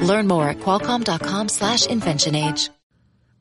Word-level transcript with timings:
Learn 0.00 0.26
more 0.26 0.46
at 0.48 0.58
qualcomm.com 0.60 1.48
slash 1.48 1.86
inventionage. 1.88 2.70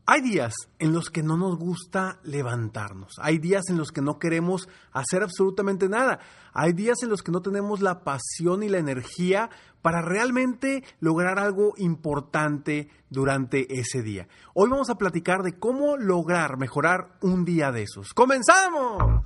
Hay 0.10 0.22
días 0.22 0.54
en 0.80 0.94
los 0.94 1.10
que 1.10 1.22
no 1.22 1.36
nos 1.36 1.58
gusta 1.58 2.20
levantarnos. 2.24 3.16
Hay 3.20 3.40
días 3.40 3.64
en 3.68 3.76
los 3.76 3.92
que 3.92 4.02
no 4.02 4.20
queremos 4.20 4.70
hacer 4.94 5.22
absolutamente 5.22 5.90
nada. 5.90 6.20
Hay 6.54 6.72
días 6.72 7.04
en 7.04 7.10
los 7.10 7.22
que 7.22 7.34
no 7.34 7.42
tenemos 7.42 7.82
la 7.82 8.06
pasión 8.06 8.64
y 8.64 8.70
la 8.70 8.78
energía 8.78 9.50
para 9.82 10.02
realmente 10.02 10.86
lograr 11.02 11.40
algo 11.40 11.74
importante 11.76 12.88
durante 13.10 13.68
ese 13.82 14.02
día. 14.02 14.30
Hoy 14.54 14.70
vamos 14.70 14.90
a 14.90 14.98
platicar 14.98 15.44
de 15.44 15.60
cómo 15.60 15.98
lograr 15.98 16.58
mejorar 16.58 17.18
un 17.20 17.44
día 17.44 17.74
de 17.74 17.84
esos. 17.84 18.14
¡Comenzamos! 18.14 19.26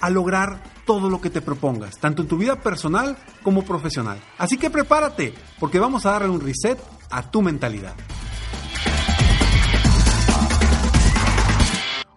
a 0.00 0.10
lograr 0.10 0.62
todo 0.84 1.10
lo 1.10 1.20
que 1.20 1.30
te 1.30 1.42
propongas, 1.42 1.98
tanto 1.98 2.22
en 2.22 2.28
tu 2.28 2.38
vida 2.38 2.60
personal 2.60 3.16
como 3.42 3.62
profesional. 3.64 4.20
Así 4.38 4.56
que 4.56 4.70
prepárate, 4.70 5.34
porque 5.58 5.78
vamos 5.78 6.06
a 6.06 6.12
darle 6.12 6.30
un 6.30 6.40
reset 6.40 6.78
a 7.10 7.30
tu 7.30 7.42
mentalidad. 7.42 7.94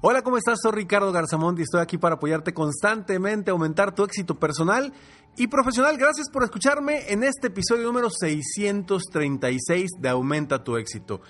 Hola, 0.03 0.23
¿cómo 0.23 0.37
estás? 0.37 0.57
Soy 0.63 0.71
Ricardo 0.71 1.11
Garzamont 1.11 1.59
y 1.59 1.61
estoy 1.61 1.79
aquí 1.79 1.99
para 1.99 2.15
apoyarte 2.15 2.55
constantemente 2.55 3.51
a 3.51 3.53
aumentar 3.53 3.93
tu 3.93 4.03
éxito 4.03 4.39
personal 4.39 4.91
y 5.37 5.45
profesional. 5.45 5.95
Gracias 5.95 6.27
por 6.31 6.43
escucharme 6.43 7.11
en 7.11 7.23
este 7.23 7.47
episodio 7.47 7.83
número 7.83 8.09
636 8.09 9.91
de 9.99 10.09
Aumenta 10.09 10.63
tu 10.63 10.75
éxito. 10.77 11.21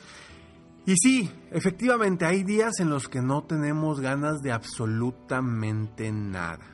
Y 0.92 0.98
sí, 0.98 1.32
efectivamente 1.52 2.26
hay 2.26 2.44
días 2.44 2.82
en 2.82 2.90
los 2.90 3.08
que 3.08 3.22
no 3.22 3.46
tenemos 3.46 4.02
ganas 4.02 4.42
de 4.42 4.52
absolutamente 4.52 6.12
nada. 6.12 6.68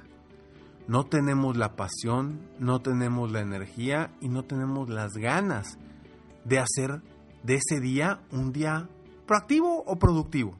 No 0.87 1.05
tenemos 1.05 1.55
la 1.55 1.75
pasión, 1.75 2.41
no 2.57 2.81
tenemos 2.81 3.31
la 3.31 3.41
energía 3.41 4.09
y 4.19 4.29
no 4.29 4.43
tenemos 4.43 4.89
las 4.89 5.13
ganas 5.13 5.77
de 6.45 6.57
hacer 6.57 7.03
de 7.43 7.59
ese 7.61 7.79
día 7.79 8.23
un 8.31 8.51
día 8.51 8.89
proactivo 9.27 9.83
o 9.85 9.99
productivo. 9.99 10.57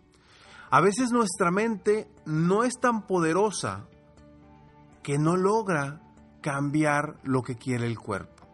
A 0.69 0.79
veces 0.79 1.09
nuestra 1.11 1.49
mente 1.49 2.07
no 2.27 2.63
es 2.63 2.75
tan 2.79 3.07
poderosa 3.07 3.87
que 5.01 5.17
no 5.17 5.35
logra 5.35 5.99
cambiar 6.41 7.15
lo 7.23 7.41
que 7.41 7.55
quiere 7.55 7.87
el 7.87 7.97
cuerpo. 7.97 8.45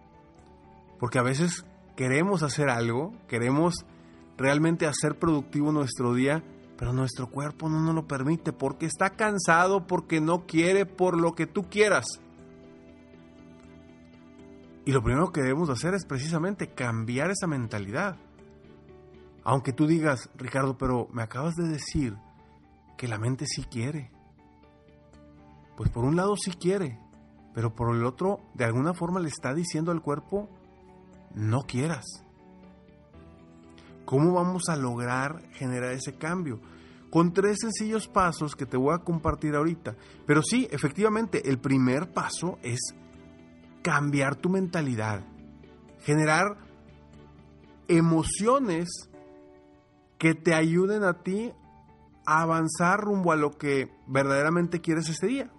Porque 0.97 1.19
a 1.19 1.23
veces 1.23 1.65
queremos 1.97 2.41
hacer 2.41 2.69
algo, 2.69 3.11
queremos 3.27 3.85
realmente 4.37 4.87
hacer 4.87 5.17
productivo 5.17 5.71
nuestro 5.71 6.13
día, 6.13 6.43
pero 6.77 6.93
nuestro 6.93 7.29
cuerpo 7.29 7.69
no 7.69 7.79
nos 7.79 7.95
lo 7.95 8.07
permite 8.07 8.51
porque 8.53 8.85
está 8.85 9.11
cansado, 9.11 9.87
porque 9.87 10.21
no 10.21 10.45
quiere, 10.45 10.85
por 10.85 11.19
lo 11.19 11.33
que 11.35 11.47
tú 11.47 11.69
quieras. 11.69 12.05
Y 14.85 14.91
lo 14.91 15.01
primero 15.01 15.31
que 15.31 15.41
debemos 15.41 15.69
hacer 15.69 15.93
es 15.93 16.05
precisamente 16.05 16.73
cambiar 16.73 17.31
esa 17.31 17.47
mentalidad. 17.47 18.17
Aunque 19.43 19.71
tú 19.73 19.87
digas, 19.87 20.29
Ricardo, 20.35 20.77
pero 20.77 21.07
me 21.13 21.23
acabas 21.23 21.55
de 21.55 21.67
decir 21.67 22.17
que 22.97 23.07
la 23.07 23.17
mente 23.17 23.45
sí 23.45 23.63
quiere. 23.63 24.11
Pues 25.77 25.89
por 25.89 26.03
un 26.05 26.15
lado 26.15 26.35
sí 26.35 26.51
quiere, 26.51 26.99
pero 27.53 27.73
por 27.73 27.95
el 27.95 28.05
otro, 28.05 28.39
de 28.53 28.65
alguna 28.65 28.93
forma 28.93 29.19
le 29.19 29.29
está 29.29 29.53
diciendo 29.53 29.91
al 29.91 30.01
cuerpo, 30.01 30.49
no 31.33 31.61
quieras. 31.61 32.25
¿Cómo 34.13 34.31
vamos 34.31 34.69
a 34.69 34.75
lograr 34.75 35.41
generar 35.53 35.91
ese 35.91 36.13
cambio? 36.13 36.59
Con 37.09 37.33
tres 37.33 37.57
sencillos 37.61 38.07
pasos 38.07 38.55
que 38.55 38.67
te 38.67 38.77
voy 38.77 38.93
a 38.93 38.99
compartir 38.99 39.55
ahorita. 39.55 39.95
Pero 40.27 40.43
sí, 40.43 40.67
efectivamente, 40.69 41.49
el 41.49 41.57
primer 41.57 42.13
paso 42.13 42.59
es 42.61 42.79
cambiar 43.81 44.35
tu 44.35 44.49
mentalidad. 44.49 45.21
Generar 46.01 46.57
emociones 47.87 49.09
que 50.19 50.35
te 50.35 50.53
ayuden 50.53 51.03
a 51.03 51.23
ti 51.23 51.51
a 52.27 52.43
avanzar 52.43 52.99
rumbo 53.01 53.31
a 53.31 53.35
lo 53.35 53.57
que 53.57 53.89
verdaderamente 54.05 54.79
quieres 54.79 55.09
este 55.09 55.25
día. 55.25 55.49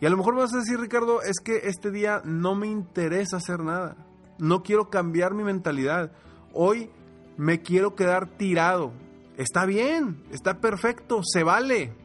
Y 0.00 0.06
a 0.06 0.10
lo 0.10 0.16
mejor 0.16 0.36
vas 0.36 0.54
a 0.54 0.58
decir, 0.58 0.78
Ricardo, 0.78 1.22
es 1.22 1.40
que 1.40 1.62
este 1.64 1.90
día 1.90 2.22
no 2.24 2.54
me 2.54 2.68
interesa 2.68 3.38
hacer 3.38 3.64
nada. 3.64 3.96
No 4.38 4.62
quiero 4.62 4.90
cambiar 4.90 5.34
mi 5.34 5.42
mentalidad. 5.42 6.12
Hoy 6.52 6.88
me 7.36 7.62
quiero 7.62 7.94
quedar 7.94 8.26
tirado. 8.36 8.92
Está 9.36 9.66
bien, 9.66 10.22
está 10.30 10.60
perfecto, 10.60 11.20
se 11.24 11.42
vale. 11.42 11.96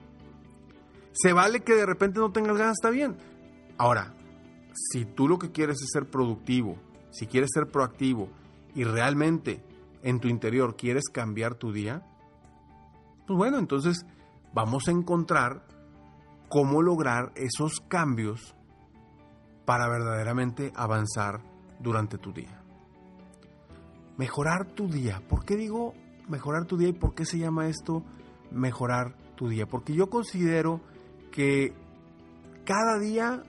Se 1.12 1.34
vale 1.34 1.62
que 1.62 1.76
de 1.76 1.86
repente 1.86 2.20
no 2.20 2.32
tengas 2.32 2.58
ganas, 2.58 2.78
está 2.78 2.90
bien. 2.90 3.18
Ahora, 3.78 4.14
si 4.74 5.06
tú 5.06 5.28
lo 5.28 5.38
que 5.38 5.52
quieres 5.52 5.82
es 5.82 5.90
ser 5.92 6.10
productivo, 6.10 6.78
si 7.12 7.28
quieres 7.28 7.50
ser 7.54 7.68
proactivo 7.68 8.30
y 8.76 8.84
realmente 8.84 9.64
en 10.04 10.20
tu 10.20 10.28
interior 10.28 10.76
quieres 10.76 11.10
cambiar 11.12 11.56
tu 11.56 11.72
día, 11.72 12.04
pues 13.28 13.38
bueno, 13.38 13.60
entonces 13.60 14.06
vamos 14.54 14.88
a 14.88 14.92
encontrar 14.92 15.66
cómo 16.48 16.82
lograr 16.82 17.32
esos 17.36 17.80
cambios 17.88 18.56
para 19.66 19.88
verdaderamente 19.88 20.72
avanzar 20.76 21.42
durante 21.80 22.18
tu 22.18 22.34
día 22.34 22.59
mejorar 24.20 24.66
tu 24.76 24.90
día. 24.90 25.24
¿Por 25.30 25.46
qué 25.46 25.56
digo 25.56 25.94
mejorar 26.28 26.66
tu 26.66 26.76
día 26.76 26.90
y 26.90 26.94
por 26.94 27.16
qué 27.16 27.24
se 27.24 27.38
llama 27.38 27.70
esto 27.70 28.04
mejorar 28.52 29.16
tu 29.38 29.48
día? 29.48 29.66
Porque 29.66 29.94
yo 29.94 30.10
considero 30.10 30.82
que 31.32 31.74
cada 32.66 33.00
día 33.00 33.46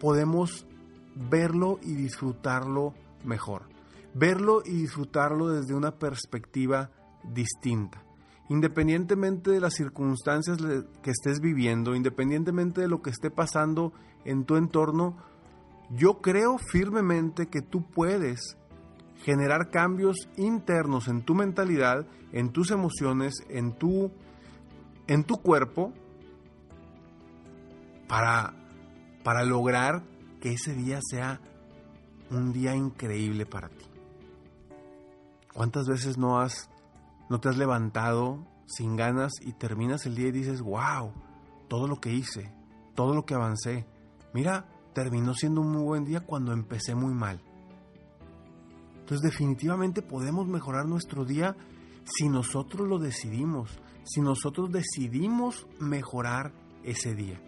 podemos 0.00 0.66
verlo 1.14 1.78
y 1.82 1.94
disfrutarlo 1.94 2.94
mejor. 3.24 3.68
Verlo 4.12 4.62
y 4.64 4.72
disfrutarlo 4.72 5.50
desde 5.50 5.74
una 5.74 5.92
perspectiva 5.92 6.90
distinta. 7.22 8.02
Independientemente 8.48 9.52
de 9.52 9.60
las 9.60 9.74
circunstancias 9.74 10.58
que 11.00 11.12
estés 11.12 11.38
viviendo, 11.38 11.94
independientemente 11.94 12.80
de 12.80 12.88
lo 12.88 13.02
que 13.02 13.10
esté 13.10 13.30
pasando 13.30 13.92
en 14.24 14.44
tu 14.46 14.56
entorno, 14.56 15.16
yo 15.90 16.20
creo 16.20 16.58
firmemente 16.58 17.46
que 17.46 17.62
tú 17.62 17.88
puedes 17.88 18.56
generar 19.24 19.70
cambios 19.70 20.28
internos 20.36 21.08
en 21.08 21.22
tu 21.22 21.34
mentalidad, 21.34 22.06
en 22.32 22.50
tus 22.50 22.70
emociones, 22.70 23.34
en 23.48 23.72
tu, 23.72 24.10
en 25.06 25.24
tu 25.24 25.36
cuerpo, 25.36 25.92
para, 28.08 28.54
para 29.22 29.44
lograr 29.44 30.02
que 30.40 30.52
ese 30.52 30.74
día 30.74 31.00
sea 31.02 31.40
un 32.30 32.52
día 32.52 32.74
increíble 32.74 33.46
para 33.46 33.68
ti. 33.68 33.84
¿Cuántas 35.52 35.86
veces 35.86 36.16
no 36.16 36.40
has 36.40 36.70
no 37.28 37.38
te 37.38 37.48
has 37.48 37.56
levantado 37.56 38.44
sin 38.66 38.96
ganas 38.96 39.30
y 39.40 39.52
terminas 39.52 40.04
el 40.04 40.16
día 40.16 40.28
y 40.28 40.32
dices, 40.32 40.62
"Wow, 40.62 41.12
todo 41.68 41.86
lo 41.86 42.00
que 42.00 42.12
hice, 42.12 42.52
todo 42.96 43.14
lo 43.14 43.24
que 43.24 43.34
avancé. 43.34 43.86
Mira, 44.34 44.66
terminó 44.94 45.34
siendo 45.34 45.60
un 45.60 45.70
muy 45.70 45.82
buen 45.82 46.04
día 46.04 46.26
cuando 46.26 46.52
empecé 46.52 46.96
muy 46.96 47.14
mal." 47.14 47.40
Entonces 49.10 49.28
definitivamente 49.28 50.02
podemos 50.02 50.46
mejorar 50.46 50.86
nuestro 50.86 51.24
día 51.24 51.56
si 52.04 52.28
nosotros 52.28 52.86
lo 52.86 53.00
decidimos, 53.00 53.80
si 54.04 54.20
nosotros 54.20 54.70
decidimos 54.70 55.66
mejorar 55.80 56.52
ese 56.84 57.16
día. 57.16 57.42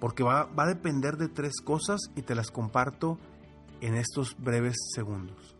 Porque 0.00 0.24
va, 0.24 0.46
va, 0.46 0.64
a 0.64 0.74
depender 0.74 1.16
de 1.16 1.28
tres 1.28 1.60
cosas 1.64 2.10
y 2.16 2.22
te 2.22 2.34
las 2.34 2.50
comparto 2.50 3.20
en 3.80 3.94
estos 3.94 4.36
breves 4.36 4.74
segundos. 4.92 5.54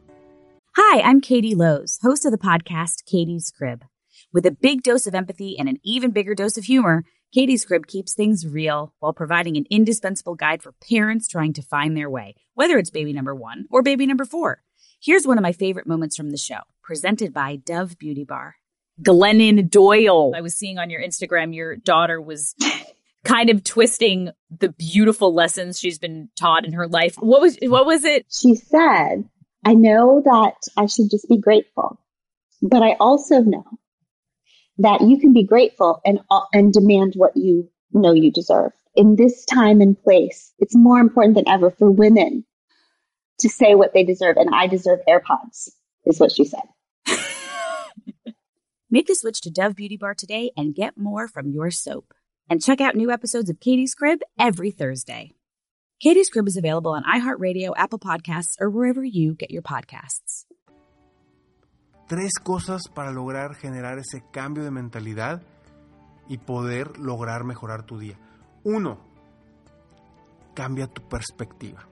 Hi, 0.76 0.98
I'm 1.00 1.20
Katie 1.20 1.54
Lowe's, 1.54 2.00
host 2.02 2.26
of 2.26 2.32
the 2.32 2.36
podcast 2.36 3.04
Katie's 3.06 3.52
Crib. 3.56 3.84
With 4.32 4.46
a 4.46 4.50
big 4.50 4.82
dose 4.82 5.06
of 5.06 5.14
empathy 5.14 5.56
and 5.56 5.68
an 5.68 5.78
even 5.84 6.10
bigger 6.10 6.34
dose 6.34 6.58
of 6.58 6.64
humor, 6.64 7.04
Katie's 7.32 7.64
Crib 7.64 7.86
keeps 7.86 8.16
things 8.16 8.44
real 8.44 8.94
while 8.98 9.12
providing 9.12 9.56
an 9.56 9.66
indispensable 9.70 10.34
guide 10.34 10.60
for 10.60 10.74
parents 10.90 11.28
trying 11.28 11.52
to 11.52 11.62
find 11.62 11.96
their 11.96 12.10
way, 12.10 12.34
whether 12.54 12.78
it's 12.78 12.90
baby 12.90 13.12
number 13.12 13.32
one 13.32 13.66
or 13.70 13.80
baby 13.84 14.04
number 14.04 14.24
four. 14.24 14.64
Here's 15.00 15.26
one 15.26 15.38
of 15.38 15.42
my 15.42 15.52
favorite 15.52 15.86
moments 15.86 16.16
from 16.16 16.30
the 16.30 16.36
show, 16.36 16.58
presented 16.82 17.32
by 17.32 17.56
Dove 17.56 17.96
Beauty 17.98 18.24
Bar. 18.24 18.56
Glennon 19.00 19.70
Doyle. 19.70 20.32
I 20.34 20.40
was 20.40 20.56
seeing 20.56 20.78
on 20.78 20.90
your 20.90 21.00
Instagram 21.00 21.54
your 21.54 21.76
daughter 21.76 22.20
was 22.20 22.56
kind 23.24 23.48
of 23.48 23.62
twisting 23.62 24.30
the 24.50 24.70
beautiful 24.70 25.32
lessons 25.32 25.78
she's 25.78 26.00
been 26.00 26.30
taught 26.34 26.64
in 26.64 26.72
her 26.72 26.88
life. 26.88 27.14
What 27.16 27.40
was 27.40 27.56
what 27.62 27.86
was 27.86 28.04
it? 28.04 28.26
She 28.28 28.56
said, 28.56 29.28
"I 29.64 29.74
know 29.74 30.20
that 30.24 30.54
I 30.76 30.86
should 30.86 31.10
just 31.12 31.28
be 31.28 31.38
grateful, 31.38 32.00
but 32.60 32.82
I 32.82 32.96
also 32.98 33.40
know 33.40 33.66
that 34.78 35.02
you 35.02 35.20
can 35.20 35.32
be 35.32 35.44
grateful 35.44 36.00
and 36.04 36.18
uh, 36.28 36.40
and 36.52 36.72
demand 36.72 37.12
what 37.14 37.36
you 37.36 37.70
know 37.92 38.12
you 38.12 38.32
deserve. 38.32 38.72
In 38.96 39.14
this 39.14 39.44
time 39.44 39.80
and 39.80 40.00
place, 40.02 40.52
it's 40.58 40.74
more 40.74 40.98
important 40.98 41.36
than 41.36 41.48
ever 41.48 41.70
for 41.70 41.88
women 41.88 42.44
to 43.38 43.48
say 43.48 43.74
what 43.74 43.92
they 43.92 44.04
deserve 44.04 44.36
and 44.36 44.50
I 44.54 44.66
deserve 44.66 45.00
AirPods." 45.08 45.70
Is 46.04 46.20
what 46.20 46.32
she 46.32 46.44
said. 46.44 46.62
Make 48.90 49.06
the 49.06 49.14
switch 49.14 49.42
to 49.42 49.50
Dove 49.50 49.76
Beauty 49.76 49.98
Bar 49.98 50.14
today 50.14 50.50
and 50.56 50.74
get 50.74 50.96
more 50.96 51.28
from 51.28 51.50
your 51.50 51.70
soap. 51.70 52.14
And 52.48 52.62
check 52.62 52.80
out 52.80 52.96
new 52.96 53.10
episodes 53.10 53.50
of 53.50 53.60
Katie's 53.60 53.94
Crib 53.94 54.20
every 54.38 54.70
Thursday. 54.70 55.32
Katie's 56.00 56.30
Crib 56.30 56.48
is 56.48 56.56
available 56.56 56.92
on 56.92 57.02
iHeartRadio, 57.04 57.72
Apple 57.76 57.98
Podcasts, 57.98 58.56
or 58.60 58.70
wherever 58.70 59.04
you 59.04 59.34
get 59.34 59.50
your 59.50 59.62
podcasts. 59.62 60.46
Tres 62.08 62.32
cosas 62.42 62.88
para 62.94 63.10
lograr 63.10 63.54
generar 63.56 63.98
ese 63.98 64.22
cambio 64.32 64.64
de 64.64 64.70
mentalidad 64.70 65.42
y 66.28 66.38
poder 66.38 66.98
lograr 66.98 67.44
mejorar 67.44 67.84
tu 67.84 67.98
día. 67.98 68.18
Uno, 68.64 68.98
cambia 70.54 70.86
tu 70.86 71.02
perspectiva. 71.06 71.87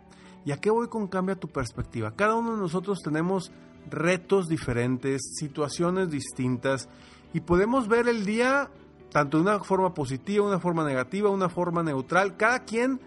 ¿Y 0.47 0.53
a 0.53 0.59
qué 0.59 0.71
voy 0.71 0.87
con 0.87 1.09
cambia 1.09 1.35
tu 1.35 1.49
perspectiva? 1.49 2.15
Cada 2.15 2.37
uno 2.37 2.53
de 2.53 2.59
nosotros 2.59 3.03
tenemos 3.03 3.51
retos 3.91 4.47
diferentes, 4.47 5.35
situaciones 5.37 6.09
distintas 6.09 6.89
y 7.35 7.41
podemos 7.41 7.89
ver 7.89 8.07
el 8.07 8.25
día 8.25 8.71
tanto 9.11 9.39
de 9.39 9.43
una 9.43 9.59
forma 9.59 9.93
positiva, 9.93 10.47
una 10.47 10.61
forma 10.61 10.85
negativa, 10.85 11.31
una 11.31 11.49
forma 11.49 11.83
neutral. 11.83 12.37
Cada 12.37 12.61
quien 12.61 13.01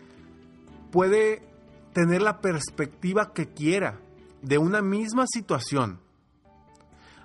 puede 0.92 1.42
tener 1.94 2.22
la 2.22 2.42
perspectiva 2.42 3.32
que 3.32 3.54
quiera 3.54 4.02
de 4.42 4.58
una 4.58 4.82
misma 4.82 5.24
situación. 5.26 6.02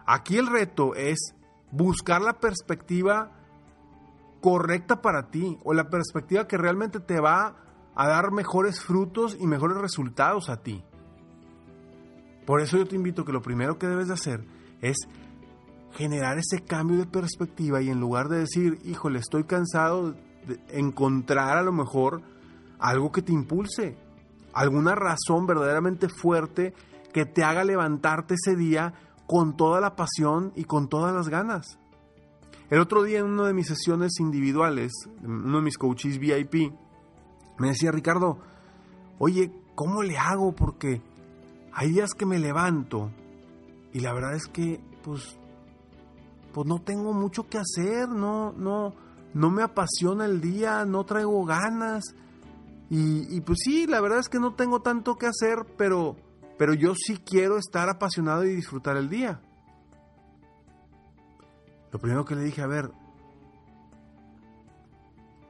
Aquí 0.07 0.37
el 0.37 0.47
reto 0.47 0.95
es 0.95 1.35
buscar 1.73 2.23
la 2.23 2.35
perspectiva 2.35 3.33
correcta 4.41 5.03
para 5.03 5.29
ti 5.29 5.59
o 5.65 5.75
la 5.75 5.91
perspectiva 5.91 6.47
que 6.47 6.57
realmente 6.57 7.01
te 7.01 7.19
va 7.19 7.64
a 7.94 8.08
dar 8.08 8.32
mejores 8.32 8.81
frutos 8.81 9.37
y 9.38 9.46
mejores 9.46 9.79
resultados 9.79 10.49
a 10.49 10.62
ti. 10.62 10.82
Por 12.46 12.61
eso 12.61 12.76
yo 12.76 12.87
te 12.87 12.96
invito 12.96 13.25
que 13.25 13.32
lo 13.32 13.43
primero 13.43 13.79
que 13.79 13.87
debes 13.87 14.08
de 14.08 14.14
hacer 14.14 14.44
es 14.81 14.96
generar 15.93 16.38
ese 16.38 16.62
cambio 16.64 16.99
de 16.99 17.06
perspectiva 17.06 17.81
y 17.81 17.88
en 17.88 18.00
lugar 18.00 18.29
de 18.29 18.41
decir, 18.41 18.79
híjole, 18.85 19.20
estoy 19.20 19.44
cansado, 19.44 20.14
encontrar 20.69 21.56
a 21.56 21.62
lo 21.62 21.73
mejor 21.73 22.23
algo 22.79 23.12
que 23.12 23.23
te 23.23 23.32
impulse, 23.32 23.96
alguna 24.52 24.94
razón 24.94 25.46
verdaderamente 25.46 26.08
fuerte 26.08 26.75
que 27.12 27.25
te 27.25 27.44
haga 27.44 27.64
levantarte 27.64 28.35
ese 28.35 28.56
día 28.56 28.93
con 29.26 29.56
toda 29.56 29.81
la 29.81 29.94
pasión 29.94 30.52
y 30.55 30.64
con 30.64 30.88
todas 30.88 31.14
las 31.14 31.29
ganas. 31.29 31.79
El 32.70 32.81
otro 32.81 33.02
día 33.05 33.20
en 33.20 33.26
una 33.26 33.46
de 33.46 33.55
mis 33.55 33.69
sesiones 33.69 34.19
individuales, 34.20 34.93
uno 35.23 35.58
de 35.58 35.64
mis 35.64 35.79
coaches 35.79 36.19
VIP, 36.19 36.73
me 37.59 37.69
decía 37.69 37.93
Ricardo, 37.93 38.39
oye, 39.19 39.53
¿cómo 39.75 40.03
le 40.03 40.19
hago? 40.19 40.53
Porque 40.53 41.01
hay 41.73 41.91
días 41.91 42.11
que 42.17 42.27
me 42.27 42.39
levanto 42.39 43.11
y 43.93 44.01
la 44.01 44.12
verdad 44.12 44.35
es 44.35 44.47
que 44.47 44.81
pues 45.03 45.39
pues 46.53 46.69
no 46.69 46.81
tengo 46.81 47.12
mucho 47.12 47.49
que 47.49 47.59
hacer, 47.59 48.09
no 48.09 48.53
no 48.53 48.95
no 49.35 49.51
me 49.51 49.62
apasiona 49.62 50.25
el 50.25 50.41
día, 50.41 50.85
no 50.85 51.05
traigo 51.05 51.45
ganas. 51.45 52.15
Y, 52.89 53.41
pues 53.41 53.59
sí, 53.65 53.89
la 53.89 54.01
verdad 54.01 54.21
es 54.21 54.29
que 54.29 54.39
no 54.39 54.55
tengo 54.55 54.81
tanto 54.81 55.17
que 55.17 55.27
hacer, 55.27 55.67
pero, 55.77 56.15
pero 56.56 56.75
yo 56.75 56.95
sí 56.95 57.17
quiero 57.17 57.59
estar 57.59 57.89
apasionado 57.89 58.45
y 58.45 58.55
disfrutar 58.55 58.97
el 58.97 59.09
día. 59.09 59.41
Lo 61.91 61.99
primero 61.99 62.25
que 62.25 62.37
le 62.37 62.45
dije, 62.45 62.62
a 62.62 62.69
ver, 62.69 62.93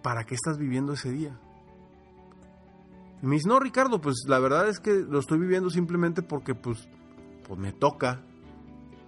¿para 0.03 0.25
qué 0.25 0.35
estás 0.35 0.57
viviendo 0.57 0.95
ese 0.95 1.11
día? 1.11 1.39
Y 3.25 3.27
me 3.27 3.37
dice, 3.37 3.49
no, 3.49 3.59
Ricardo, 3.59 4.03
pues 4.03 4.17
la 4.29 4.39
verdad 4.39 4.69
es 4.69 4.81
que 4.81 4.93
lo 4.93 5.19
estoy 5.19 5.39
viviendo 5.39 5.71
simplemente 5.71 6.21
porque 6.21 6.55
pues, 6.55 6.87
pues 7.49 7.59
me 7.59 7.73
toca. 7.73 8.21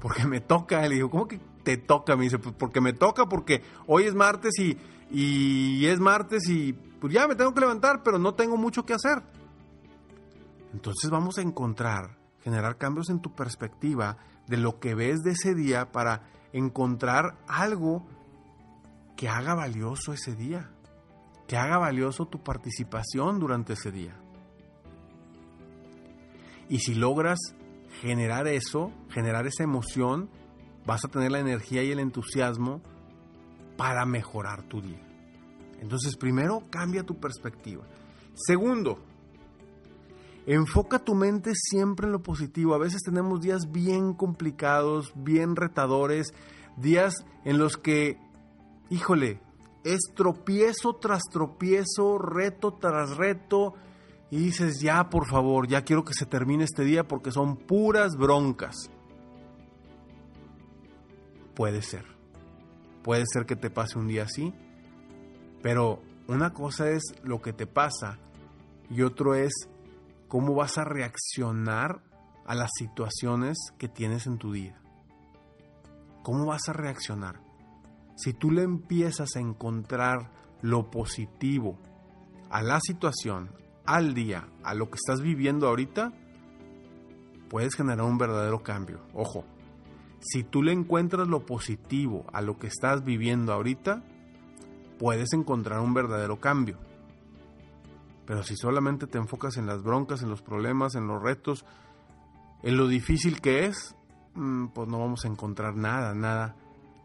Porque 0.00 0.26
me 0.26 0.40
toca. 0.40 0.80
Le 0.88 0.94
digo, 0.94 1.10
¿cómo 1.10 1.28
que 1.28 1.38
te 1.62 1.76
toca? 1.76 2.16
Me 2.16 2.24
dice, 2.24 2.38
pues 2.38 2.54
porque 2.58 2.80
me 2.80 2.94
toca, 2.94 3.26
porque 3.26 3.62
hoy 3.86 4.04
es 4.04 4.14
martes 4.14 4.58
y, 4.58 4.78
y 5.10 5.84
es 5.84 6.00
martes 6.00 6.48
y 6.48 6.72
pues 6.72 7.12
ya 7.12 7.28
me 7.28 7.34
tengo 7.34 7.52
que 7.52 7.60
levantar, 7.60 8.02
pero 8.02 8.18
no 8.18 8.32
tengo 8.32 8.56
mucho 8.56 8.86
que 8.86 8.94
hacer. 8.94 9.22
Entonces 10.72 11.10
vamos 11.10 11.36
a 11.36 11.42
encontrar, 11.42 12.16
generar 12.40 12.78
cambios 12.78 13.10
en 13.10 13.20
tu 13.20 13.34
perspectiva 13.34 14.16
de 14.46 14.56
lo 14.56 14.80
que 14.80 14.94
ves 14.94 15.24
de 15.24 15.32
ese 15.32 15.54
día 15.54 15.92
para 15.92 16.22
encontrar 16.54 17.36
algo 17.48 18.06
que 19.14 19.28
haga 19.28 19.54
valioso 19.54 20.14
ese 20.14 20.34
día 20.34 20.70
que 21.46 21.56
haga 21.56 21.78
valioso 21.78 22.26
tu 22.26 22.42
participación 22.42 23.38
durante 23.38 23.74
ese 23.74 23.92
día. 23.92 24.16
Y 26.68 26.80
si 26.80 26.94
logras 26.94 27.38
generar 28.00 28.48
eso, 28.48 28.92
generar 29.10 29.46
esa 29.46 29.62
emoción, 29.62 30.28
vas 30.84 31.04
a 31.04 31.08
tener 31.08 31.30
la 31.30 31.40
energía 31.40 31.82
y 31.82 31.92
el 31.92 32.00
entusiasmo 32.00 32.82
para 33.76 34.04
mejorar 34.06 34.64
tu 34.64 34.80
día. 34.80 35.00
Entonces, 35.80 36.16
primero, 36.16 36.62
cambia 36.70 37.04
tu 37.04 37.20
perspectiva. 37.20 37.84
Segundo, 38.34 38.98
enfoca 40.46 40.98
tu 40.98 41.14
mente 41.14 41.52
siempre 41.54 42.06
en 42.06 42.12
lo 42.12 42.22
positivo. 42.22 42.74
A 42.74 42.78
veces 42.78 43.02
tenemos 43.02 43.40
días 43.40 43.70
bien 43.70 44.14
complicados, 44.14 45.12
bien 45.14 45.54
retadores, 45.54 46.32
días 46.76 47.14
en 47.44 47.58
los 47.58 47.76
que, 47.76 48.18
híjole, 48.90 49.40
es 49.86 50.00
tropiezo 50.14 50.96
tras 50.96 51.22
tropiezo, 51.30 52.18
reto 52.18 52.72
tras 52.72 53.16
reto, 53.16 53.74
y 54.30 54.38
dices, 54.38 54.80
ya 54.80 55.08
por 55.08 55.26
favor, 55.26 55.68
ya 55.68 55.82
quiero 55.82 56.04
que 56.04 56.12
se 56.12 56.26
termine 56.26 56.64
este 56.64 56.82
día 56.82 57.06
porque 57.06 57.30
son 57.30 57.56
puras 57.56 58.16
broncas. 58.16 58.90
Puede 61.54 61.82
ser, 61.82 62.04
puede 63.02 63.24
ser 63.32 63.46
que 63.46 63.54
te 63.54 63.70
pase 63.70 63.98
un 63.98 64.08
día 64.08 64.24
así, 64.24 64.52
pero 65.62 66.02
una 66.26 66.52
cosa 66.52 66.90
es 66.90 67.02
lo 67.22 67.40
que 67.40 67.52
te 67.52 67.68
pasa 67.68 68.18
y 68.90 69.02
otro 69.02 69.36
es 69.36 69.52
cómo 70.26 70.54
vas 70.54 70.78
a 70.78 70.84
reaccionar 70.84 72.02
a 72.44 72.56
las 72.56 72.70
situaciones 72.76 73.56
que 73.78 73.88
tienes 73.88 74.26
en 74.26 74.38
tu 74.38 74.52
día. 74.52 74.80
¿Cómo 76.24 76.46
vas 76.46 76.68
a 76.68 76.72
reaccionar? 76.72 77.45
Si 78.16 78.32
tú 78.32 78.50
le 78.50 78.62
empiezas 78.62 79.36
a 79.36 79.40
encontrar 79.40 80.30
lo 80.62 80.90
positivo 80.90 81.78
a 82.50 82.62
la 82.62 82.80
situación, 82.80 83.50
al 83.84 84.14
día, 84.14 84.48
a 84.64 84.74
lo 84.74 84.90
que 84.90 84.96
estás 84.96 85.20
viviendo 85.20 85.68
ahorita, 85.68 86.12
puedes 87.48 87.74
generar 87.74 88.04
un 88.04 88.18
verdadero 88.18 88.62
cambio. 88.62 89.00
Ojo, 89.14 89.44
si 90.20 90.42
tú 90.42 90.62
le 90.62 90.72
encuentras 90.72 91.28
lo 91.28 91.44
positivo 91.44 92.24
a 92.32 92.40
lo 92.40 92.58
que 92.58 92.66
estás 92.66 93.04
viviendo 93.04 93.52
ahorita, 93.52 94.02
puedes 94.98 95.32
encontrar 95.34 95.80
un 95.80 95.94
verdadero 95.94 96.40
cambio. 96.40 96.78
Pero 98.24 98.42
si 98.42 98.56
solamente 98.56 99.06
te 99.06 99.18
enfocas 99.18 99.56
en 99.56 99.66
las 99.66 99.82
broncas, 99.82 100.22
en 100.22 100.30
los 100.30 100.42
problemas, 100.42 100.94
en 100.96 101.06
los 101.06 101.22
retos, 101.22 101.64
en 102.62 102.76
lo 102.76 102.88
difícil 102.88 103.40
que 103.40 103.66
es, 103.66 103.94
mm, 104.34 104.68
pues 104.68 104.88
no 104.88 104.98
vamos 104.98 105.24
a 105.24 105.28
encontrar 105.28 105.76
nada, 105.76 106.14
nada 106.14 106.56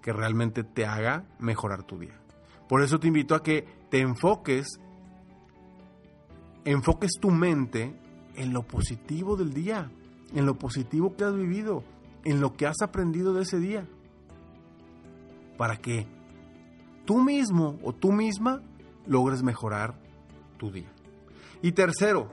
que 0.02 0.14
realmente 0.14 0.64
te 0.64 0.86
haga 0.86 1.26
mejorar 1.40 1.84
tu 1.84 2.00
día. 2.00 2.20
Por 2.68 2.82
eso 2.82 3.00
te 3.00 3.08
invito 3.08 3.36
a 3.36 3.44
que 3.44 3.68
te 3.90 4.00
enfoques, 4.00 4.80
enfoques 6.66 7.12
tu 7.20 7.30
mente 7.30 7.96
en 8.36 8.54
lo 8.54 8.64
positivo 8.64 9.36
del 9.36 9.54
día, 9.54 9.92
en 10.34 10.46
lo 10.46 10.58
positivo 10.58 11.16
que 11.16 11.26
has 11.26 11.36
vivido, 11.36 11.84
en 12.24 12.40
lo 12.40 12.54
que 12.54 12.66
has 12.66 12.82
aprendido 12.82 13.34
de 13.34 13.44
ese 13.44 13.60
día, 13.60 13.88
para 15.58 15.78
que 15.78 16.08
tú 17.06 17.22
mismo 17.22 17.78
o 17.84 17.94
tú 17.94 18.12
misma 18.12 18.62
logres 19.06 19.44
mejorar 19.44 19.96
tu 20.58 20.72
día. 20.72 20.92
Y 21.62 21.74
tercero, 21.74 22.32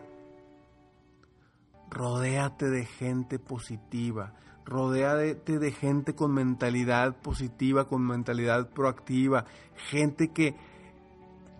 rodéate 1.90 2.66
de 2.66 2.86
gente 2.86 3.38
positiva, 3.38 4.34
rodéate 4.68 5.58
de 5.58 5.72
gente 5.72 6.14
con 6.14 6.32
mentalidad 6.32 7.16
positiva, 7.16 7.86
con 7.86 8.06
mentalidad 8.06 8.68
proactiva, 8.68 9.46
gente 9.90 10.28
que 10.28 10.54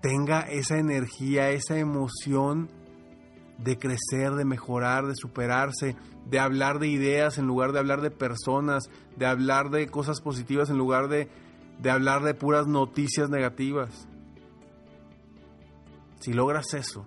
tenga 0.03 0.41
esa 0.43 0.79
energía, 0.79 1.50
esa 1.50 1.79
emoción 1.79 2.69
de 3.57 3.79
crecer, 3.79 4.35
de 4.35 4.45
mejorar, 4.45 5.07
de 5.07 5.17
superarse, 5.17 5.97
de 6.27 6.38
hablar 6.38 6.79
de 6.79 6.88
ideas 6.88 7.38
en 7.38 7.47
lugar 7.47 7.73
de 7.73 7.79
hablar 7.79 8.03
de 8.03 8.11
personas, 8.11 8.91
de 9.17 9.27
hablar 9.27 9.71
de 9.71 9.88
cosas 9.88 10.21
positivas 10.21 10.71
en 10.71 10.77
lugar 10.77 11.09
de, 11.09 11.29
de 11.81 11.91
hablar 11.91 12.23
de 12.23 12.35
puras 12.35 12.67
noticias 12.67 13.31
negativas. 13.31 14.07
Si 16.21 16.33
logras 16.33 16.75
eso, 16.75 17.07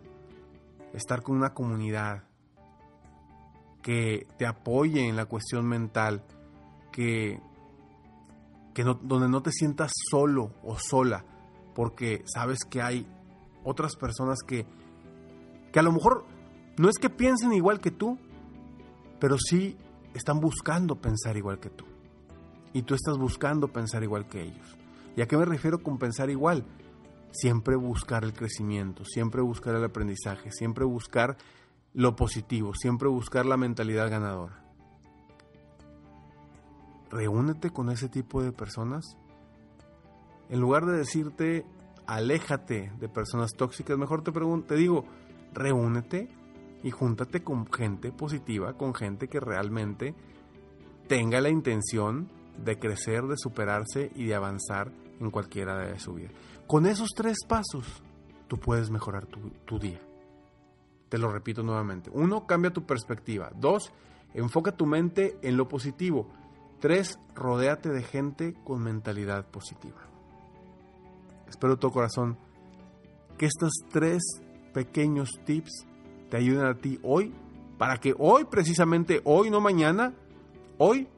estar 0.93 1.21
con 1.21 1.37
una 1.37 1.53
comunidad 1.53 2.30
que 3.81 4.27
te 4.37 4.45
apoye 4.45 5.07
en 5.07 5.15
la 5.15 5.25
cuestión 5.25 5.67
mental, 5.67 6.23
que, 6.91 7.39
que 8.73 8.83
donde 8.83 9.29
no 9.29 9.41
te 9.41 9.51
sientas 9.51 9.91
solo 10.09 10.53
o 10.63 10.77
sola, 10.77 11.25
porque 11.73 12.23
sabes 12.25 12.59
que 12.69 12.81
hay 12.81 13.07
otras 13.63 13.95
personas 13.95 14.39
que, 14.45 14.65
que 15.71 15.79
a 15.79 15.83
lo 15.83 15.91
mejor 15.91 16.25
no 16.77 16.89
es 16.89 16.97
que 16.97 17.09
piensen 17.09 17.53
igual 17.53 17.79
que 17.79 17.91
tú, 17.91 18.17
pero 19.19 19.37
sí 19.37 19.77
están 20.13 20.39
buscando 20.39 20.95
pensar 20.95 21.37
igual 21.37 21.59
que 21.59 21.69
tú. 21.69 21.85
Y 22.73 22.83
tú 22.83 22.95
estás 22.95 23.17
buscando 23.17 23.67
pensar 23.67 24.03
igual 24.03 24.27
que 24.27 24.41
ellos. 24.41 24.77
¿Y 25.15 25.21
a 25.21 25.27
qué 25.27 25.37
me 25.37 25.45
refiero 25.45 25.79
con 25.83 25.97
pensar 25.97 26.29
igual? 26.29 26.65
Siempre 27.31 27.75
buscar 27.75 28.23
el 28.23 28.33
crecimiento, 28.33 29.03
siempre 29.05 29.41
buscar 29.41 29.75
el 29.75 29.83
aprendizaje, 29.83 30.51
siempre 30.51 30.85
buscar 30.85 31.37
lo 31.93 32.15
positivo, 32.15 32.73
siempre 32.73 33.09
buscar 33.09 33.45
la 33.45 33.57
mentalidad 33.57 34.09
ganadora. 34.09 34.63
Reúnete 37.09 37.71
con 37.71 37.89
ese 37.89 38.07
tipo 38.07 38.41
de 38.41 38.51
personas. 38.51 39.17
En 40.49 40.59
lugar 40.59 40.85
de 40.85 40.97
decirte, 40.97 41.65
aléjate 42.07 42.91
de 42.99 43.09
personas 43.09 43.51
tóxicas, 43.53 43.97
mejor 43.97 44.23
te, 44.23 44.31
te 44.31 44.75
digo, 44.75 45.05
reúnete 45.53 46.29
y 46.83 46.91
júntate 46.91 47.43
con 47.43 47.71
gente 47.71 48.11
positiva, 48.11 48.73
con 48.73 48.93
gente 48.93 49.27
que 49.27 49.39
realmente 49.39 50.15
tenga 51.07 51.41
la 51.41 51.49
intención 51.49 52.29
de 52.63 52.79
crecer, 52.79 53.23
de 53.23 53.37
superarse 53.37 54.11
y 54.15 54.25
de 54.25 54.35
avanzar 54.35 54.91
en 55.19 55.31
cualquiera 55.31 55.77
de 55.77 55.99
su 55.99 56.13
vida. 56.13 56.29
Con 56.67 56.85
esos 56.85 57.09
tres 57.15 57.37
pasos, 57.47 58.01
tú 58.47 58.57
puedes 58.57 58.89
mejorar 58.89 59.25
tu, 59.25 59.79
día. 59.79 59.99
Te 61.11 61.17
lo 61.17 61.29
repito 61.29 61.61
nuevamente. 61.61 62.09
Uno, 62.13 62.47
cambia 62.47 62.71
tu 62.71 62.85
perspectiva. 62.85 63.51
Dos, 63.53 63.91
enfoca 64.33 64.71
tu 64.71 64.85
mente 64.85 65.37
en 65.41 65.57
lo 65.57 65.67
positivo. 65.67 66.29
Tres, 66.79 67.19
rodéate 67.35 67.89
de 67.89 68.01
gente 68.01 68.53
con 68.63 68.81
mentalidad 68.81 69.45
positiva. 69.45 69.97
Espero 71.49 71.77
tu 71.77 71.91
corazón 71.91 72.37
que 73.37 73.45
estos 73.45 73.73
tres 73.91 74.23
pequeños 74.73 75.31
tips 75.43 75.85
te 76.29 76.37
ayuden 76.37 76.63
a 76.65 76.75
ti 76.75 76.97
hoy, 77.03 77.33
para 77.77 77.97
que 77.97 78.15
hoy, 78.17 78.45
precisamente 78.45 79.19
hoy, 79.25 79.49
no 79.49 79.59
mañana, 79.59 80.13
hoy, 80.77 81.09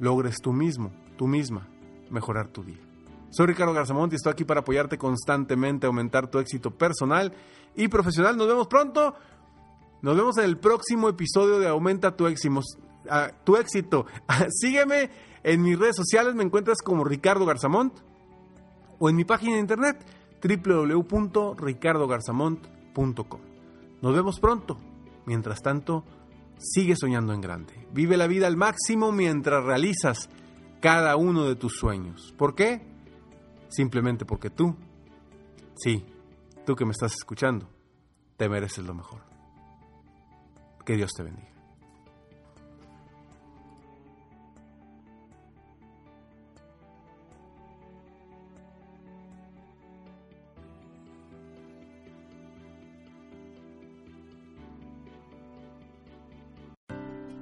logres 0.00 0.36
tú 0.40 0.54
mismo, 0.54 0.92
tú 1.18 1.26
misma, 1.26 1.68
mejorar 2.08 2.48
tu 2.48 2.64
día. 2.64 2.87
Soy 3.30 3.46
Ricardo 3.46 3.74
Garzamont 3.74 4.12
y 4.12 4.16
estoy 4.16 4.32
aquí 4.32 4.44
para 4.44 4.60
apoyarte 4.60 4.98
constantemente, 4.98 5.86
aumentar 5.86 6.30
tu 6.30 6.38
éxito 6.38 6.70
personal 6.70 7.32
y 7.76 7.88
profesional. 7.88 8.36
Nos 8.36 8.48
vemos 8.48 8.68
pronto. 8.68 9.14
Nos 10.00 10.16
vemos 10.16 10.38
en 10.38 10.44
el 10.44 10.58
próximo 10.58 11.08
episodio 11.08 11.58
de 11.58 11.66
Aumenta 11.68 12.16
tu 12.16 12.26
éxito. 12.26 12.60
tu 13.44 13.56
éxito. 13.56 14.06
Sígueme 14.48 15.10
en 15.42 15.62
mis 15.62 15.78
redes 15.78 15.96
sociales, 15.96 16.34
me 16.34 16.44
encuentras 16.44 16.78
como 16.82 17.04
Ricardo 17.04 17.46
Garzamont 17.46 17.94
o 18.98 19.08
en 19.08 19.16
mi 19.16 19.24
página 19.24 19.54
de 19.54 19.60
internet 19.60 20.04
www.ricardogarzamont.com. 20.42 23.40
Nos 24.00 24.14
vemos 24.14 24.40
pronto. 24.40 24.78
Mientras 25.26 25.60
tanto, 25.60 26.04
sigue 26.58 26.96
soñando 26.96 27.34
en 27.34 27.40
grande. 27.40 27.74
Vive 27.92 28.16
la 28.16 28.26
vida 28.26 28.46
al 28.46 28.56
máximo 28.56 29.12
mientras 29.12 29.64
realizas 29.64 30.30
cada 30.80 31.16
uno 31.16 31.44
de 31.44 31.56
tus 31.56 31.76
sueños. 31.76 32.32
¿Por 32.38 32.54
qué? 32.54 32.80
Simplemente 33.68 34.24
porque 34.24 34.50
tú, 34.50 34.74
sí, 35.76 36.04
tú 36.64 36.74
que 36.74 36.84
me 36.84 36.92
estás 36.92 37.12
escuchando, 37.14 37.68
te 38.36 38.48
mereces 38.48 38.84
lo 38.84 38.94
mejor. 38.94 39.20
Que 40.84 40.96
Dios 40.96 41.12
te 41.12 41.22
bendiga. 41.22 41.58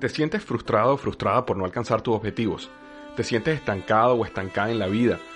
¿Te 0.00 0.10
sientes 0.10 0.44
frustrado 0.44 0.94
o 0.94 0.96
frustrada 0.98 1.46
por 1.46 1.56
no 1.56 1.64
alcanzar 1.64 2.02
tus 2.02 2.14
objetivos? 2.14 2.70
¿Te 3.16 3.24
sientes 3.24 3.58
estancado 3.58 4.14
o 4.14 4.26
estancada 4.26 4.70
en 4.70 4.78
la 4.78 4.88
vida? 4.88 5.18